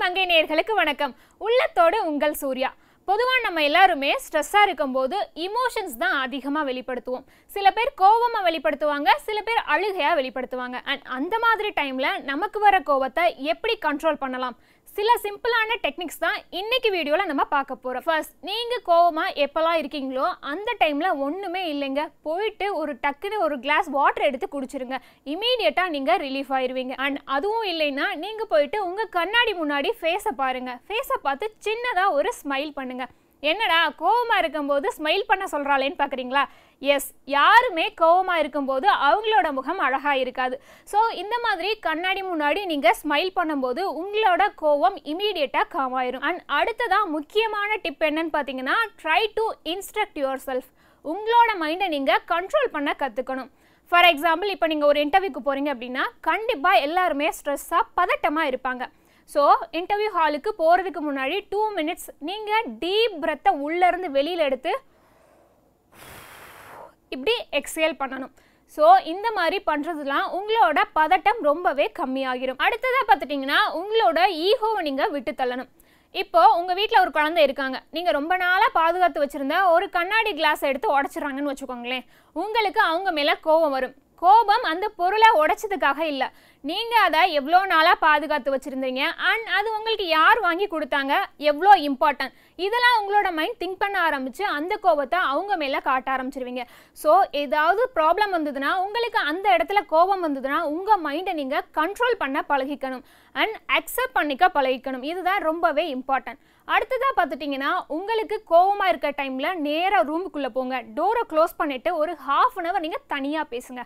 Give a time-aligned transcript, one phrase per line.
[0.00, 1.12] மங்கை நேயர்களுக்கு வணக்கம்.
[1.46, 2.68] உள்ளத்தோடு உங்கள் சூர்யா.
[3.08, 5.16] பொதுவாக நம்ம எல்லாருமே ஸ்ட்ரெஸ்ஸாக இருக்கும்போது
[5.46, 7.24] இமோஷன்ஸ் தான் அதிகமாக வெளிப்படுத்துவோம்.
[7.54, 10.78] சில பேர் கோவமாக வெளிப்படுத்துவாங்க சில பேர் அழுகையாக வெளிப்படுத்துவாங்க.
[10.90, 14.56] அண்ட் அந்த மாதிரி டைமில் நமக்கு வர கோவத்தை எப்படி கண்ட்ரோல் பண்ணலாம்?
[14.96, 20.70] சில சிம்பிளான டெக்னிக்ஸ் தான் இன்னைக்கு வீடியோவில் நம்ம பார்க்க போகிறோம் ஃபர்ஸ்ட் நீங்கள் கோவமாக எப்போல்லாம் இருக்கீங்களோ அந்த
[20.80, 22.02] டைமில் ஒன்றுமே இல்லைங்க.
[22.28, 24.98] போயிட்டு ஒரு டக்குன்னு ஒரு கிளாஸ் வாட்டர் எடுத்து குடிச்சிருங்க.
[25.34, 31.18] இமீடியட்டாக நீங்கள் ரிலீஃப் ஆயிடுவீங்க அண்ட் அதுவும் இல்லைன்னா நீங்கள் போயிட்டு உங்கள் கண்ணாடி முன்னாடி ஃபேஸை பாருங்கள் ஃபேஸை
[31.26, 33.12] பார்த்து சின்னதாக ஒரு ஸ்மைல் பண்ணுங்கள்
[33.50, 36.42] என்னடா கோவமாக இருக்கும்போது ஸ்மைல் பண்ண சொல்கிறாளேன்னு பார்க்குறீங்களா
[36.82, 40.54] எஸ் யாருமே கோவமாக இருக்கும்போது அவங்களோட முகம் அழகாக இருக்காது.
[40.92, 46.26] ஸோ இந்த மாதிரி கண்ணாடி முன்னாடி நீங்கள் ஸ்மைல் பண்ணும்போது உங்களோட கோவம் இமீடியட்டாக காம் ஆயிரும்.
[46.28, 50.70] அண்ட் அடுத்ததாக முக்கியமான டிப் என்னன்னு பார்த்தீங்கன்னா try to instruct yourself
[51.04, 53.50] உங்களோட மைண்டை நீங்கள் கண்ட்ரோல் பண்ண கற்றுக்கணும்
[53.92, 58.82] ஃபார் எக்ஸாம்பிள் இப்போ நீங்கள் ஒரு இன்டர்வியூக்கு போகிறீங்க அப்படின்னா கண்டிப்பாக எல்லாருமே ஸ்ட்ரெஸ்ஸாக பதட்டமாக இருப்பாங்க.
[59.32, 59.42] ஸோ
[59.78, 64.72] இன்டர்வியூ ஹாலுக்கு போகிறதுக்கு முன்னாடி டூ மினிட்ஸ் நீங்கள் டீப் பிரெத்தை உள்ளேருந்து வெளியில் எடுத்து
[67.14, 68.32] இப்படி எக்ஸேல் பண்ணணும்.
[68.76, 74.18] ஸோ இந்த மாதிரி பண்ணுறதுலாம் உங்களோட பதட்டம் ரொம்பவே கம்மியாகிடும் அடுத்ததாக பார்த்துட்டிங்கன்னா உங்களோட
[74.48, 75.70] ஈகோவை நீங்கள் விட்டு தள்ளணும்.
[76.20, 77.78] இப்போது உங்கள் வீட்டில் ஒரு குழந்தை இருக்காங்க.
[77.96, 82.06] நீங்கள் ரொம்ப நாளாக பாதுகாத்து வச்சுருந்த ஒரு கண்ணாடி கிளாஸ் எடுத்து உடச்சிட்றாங்கன்னு வச்சுக்கோங்களேன்.
[82.36, 83.94] உங்களுக்கு அவங்க மேலே கோபம் வரும்.
[84.22, 86.28] கோபம் அந்த பொருளை உடைச்சதுக்காக இல்லை.
[86.64, 89.02] நீங்கள் அதை எவ்வளோ நாளாக பாதுகாத்து வச்சுருந்தீங்க?
[89.30, 91.14] அண்ட் அது உங்களுக்கு யார் வாங்கி கொடுத்தாங்க?
[91.50, 96.64] எவ்வளோ இம்பார்ட்டன்ட் இதெல்லாம் உங்களோட மைண்ட் திங்க் பண்ண ஆரம்பித்து அந்த கோபத்தை அவங்க மேலே காட்ட ஆரம்பிச்சிருவீங்க.
[97.02, 97.12] ஸோ
[97.42, 103.04] ஏதாவது ப்ராப்ளம் வந்ததுன்னா உங்களுக்கு அந்த இடத்துல கோபம் வந்ததுன்னா உங்கள் மைண்டை நீங்கள் கண்ட்ரோல் பண்ண பழகிக்கணும்.
[103.34, 105.06] அண்ட் அக்செப்ட் பண்ணிக்க பழகிக்கணும்.
[105.12, 106.42] இதுதான் ரொம்பவே இம்பார்ட்டன்ட்
[106.74, 110.76] அடுத்ததாக பார்த்துட்டிங்கன்னா உங்களுக்கு கோபமாக இருக்க டைமில் நேராக ரூமுக்குள்ளே போங்க.
[110.98, 113.82] டோரை க்ளோஸ் பண்ணிவிட்டு ஒரு ஹாஃப் அன் ஹவர் நீங்கள் தனியாக பேசுங்க.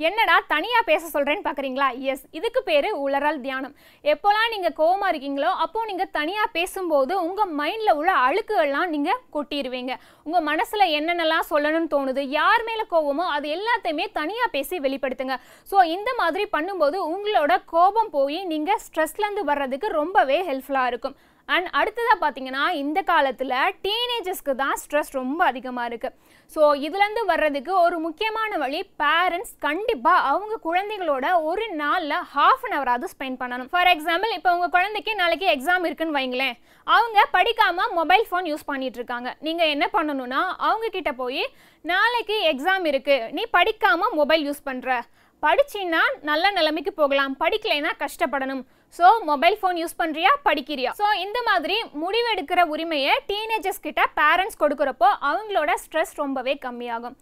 [0.00, 3.74] என்னடா தனியாக பேச சொல்கிறேன்னு பார்க்குறீங்களா எஸ் இதுக்கு பேர் உளறல் தியானம்.
[4.12, 9.94] எப்போல்லாம் நீங்கள் கோவமாக இருக்கீங்களோ அப்போது நீங்கள் தனியாக பேசும்போது உங்கள் மைண்டில் உள்ள அழுக்குகள்லாம் நீங்கள் கொட்டிடுவீங்க
[10.26, 15.36] உங்கள் மனசில் என்னென்னலாம் சொல்லணும்னு தோணுது யார் மேலே கோவமோ அது எல்லாத்தையுமே தனியாக பேசி வெளிப்படுத்துங்க.
[15.72, 21.16] ஸோ இந்த மாதிரி பண்ணும்போது உங்களோட கோபம் போய் நீங்கள் ஸ்ட்ரெஸ்லேருந்து வர்றதுக்கு ரொம்பவே ஹெல்ப்ஃபுல்லாக இருக்கும்.
[21.48, 26.14] அண்ட் அடுத்ததாக பார்த்தீங்கன்னா இந்த காலத்தில் டீனேஜர்ஸ்க்கு தான் ஸ்ட்ரெஸ் ரொம்ப அதிகமாக இருக்குது
[26.52, 33.08] ஸோ இதுலேருந்து வர்றதுக்கு ஒரு முக்கியமான வழி பேரண்ட்ஸ் கண்டிப்பாக அவங்க குழந்தைகளோட ஒரு நாளில் ஹாஃப் அன் ஹவராவது
[33.14, 33.70] ஸ்பெண்ட் பண்ணணும்.
[33.72, 36.56] ஃபார் எக்ஸாம்பிள் இப்போ உங்கள் குழந்தைக்கு நாளைக்கு எக்ஸாம் இருக்குன்னு வைங்களேன்.
[36.86, 39.28] அவங்க படிக்காமல் மொபைல் ஃபோன் யூஸ் பண்ணிகிட்டு இருக்காங்க.
[39.48, 41.42] நீங்கள் என்ன பண்ணணும்னா அவங்க கிட்ட போய்
[41.84, 44.90] நாளைக்கு எக்ஸாம் இருக்குது நீ படிக்காமல் மொபைல் யூஸ் பண்ணுற
[45.44, 47.34] படிச்சின்னா நல்ல நிலைமைக்கு போகலாம்.
[47.42, 48.62] படிக்கலைன்னா கஷ்டப்படணும்.
[48.98, 50.90] ஸோ மொபைல் ஃபோன் யூஸ் பண்ணுறியா படிக்கிறியா?
[51.00, 57.16] ஸோ இந்த மாதிரி முடிவெடுக்கிற உரிமையை டீனேஜர்ஸ் கிட்ட பேரண்ட்ஸ் கொடுக்குறப்போ அவங்களோட ஸ்ட்ரெஸ் ரொம்பவே கம்மியாகும்.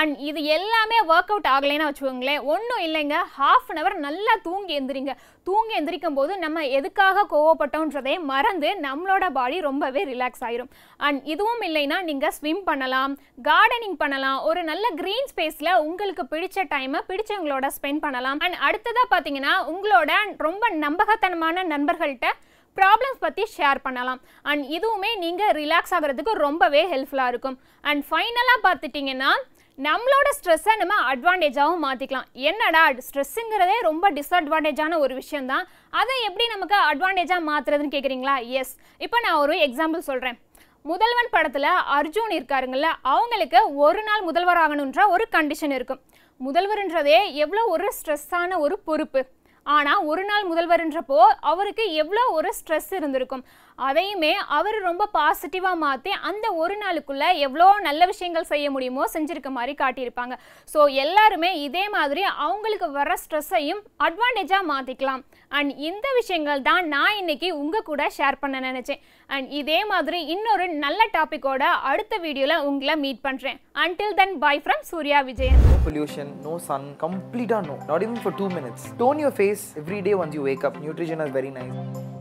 [0.00, 2.42] அண்ட் இது எல்லாமே ஒர்க் அவுட் ஆகலைன்னா வச்சுக்கோங்களேன்.
[2.52, 3.16] ஒன்றும் இல்லைங்க.
[3.38, 5.14] ஹாஃப் அன் ஹவர் நல்லா தூங்கி எந்திரிங்க.
[5.48, 10.70] தூங்கி எந்திரிக்கும் போது நம்ம எதுக்காக கோவப்பட்டோன்றதே மறந்து நம்மளோட பாடி ரொம்பவே ரிலாக்ஸ் ஆயிரும்.
[11.06, 13.14] அண்ட் இதுவும் இல்லைன்னா நீங்கள் ஸ்விம் பண்ணலாம்
[13.48, 18.40] கார்டனிங் பண்ணலாம் ஒரு நல்ல க்ரீன் ஸ்பேஸில் உங்களுக்கு பிடிச்ச டைமை பிடிச்சவங்களோட ஸ்பெண்ட் பண்ணலாம்.
[18.46, 20.12] அண்ட் அடுத்ததாக பார்த்தீங்கன்னா உங்களோட
[20.46, 22.28] ரொம்ப நம்பகத்தனமான நண்பர்கள்ட்ட
[22.76, 24.20] ப்ராப்ளம்ஸ் பற்றி ஷேர் பண்ணலாம்.
[24.50, 27.56] அண்ட் இதுவுமே நீங்கள் ரிலாக்ஸ் ஆகிறதுக்கு ரொம்பவே ஹெல்ப்ஃபுல்லாக இருக்கும்.
[27.90, 29.32] அண்ட் ஃபைனலாக பார்த்துட்டிங்கன்னா
[29.78, 35.64] நம்மளோட ஸ்ட்ரெஸ்ஸை நம்ம அட்வான்டேஜாகவும் மாற்றிக்கலாம் என்னடா ஸ்ட்ரெஸ்ஸுங்கிறதே ரொம்ப டிஸ்அட்வான்டேஜான ஒரு விஷயம் தான்
[36.00, 38.74] அதை எப்படி நமக்கு அட்வான்டேஜாக மாற்றுறதுன்னு கேட்குறீங்களா எஸ்
[39.04, 40.38] இப்போ நான் ஒரு எக்ஸாம்பிள் சொல்கிறேன்
[40.84, 46.00] முதல்வன் படத்தில் அர்ஜுன் இருக்காருங்கள்ல அவங்களுக்கு ஒரு நாள் முதல்வர் ஆகணுன்ற ஒரு கண்டிஷன் இருக்கும்.
[46.40, 49.22] முதல்வர்ன்றதே எவ்வளோ ஒரு ஸ்ட்ரெஸ்ஸான ஒரு பொறுப்பு.
[49.66, 51.18] ஆனால் ஒரு நாள் முதல்வர்ன்றப்போ
[51.50, 53.44] அவருக்கு எவ்வளோ ஒரு ஸ்ட்ரெஸ் இருந்திருக்கும்.
[53.78, 59.74] அதையுமே அவர் ரொம்ப பாசிட்டிவாக மாற்றி அந்த ஒரு நாளுக்குள்ளே எவ்வளோ நல்ல விஷயங்கள் செய்ய முடியுமோ செஞ்சுருக்க மாதிரி
[59.82, 60.34] காட்டியிருப்பாங்க.
[60.72, 65.22] ஸோ எல்லாருமே இதே மாதிரி அவங்களுக்கு வர ஸ்ட்ரெஸ்ஸையும் அட்வான்டேஜாக மாற்றிக்கலாம்
[65.58, 69.02] அண்ட் இந்த விஷயங்கள் தான் நான் இன்னைக்கு உங்கள் கூட ஷேர் பண்ண நினச்சேன்.
[69.30, 74.84] அண்ட் இதே மாதிரி இன்னொரு நல்ல டாப்பிக்கோட அடுத்த வீடியோவில் உங்களை மீட் பண்ணுறேன் until then bye from
[74.92, 79.34] Surya Vijayan no pollution no sun கம்ப்ளீட்டாக no not even for two minutes tone your
[79.38, 82.11] face every day once you wake up nutrition is very nice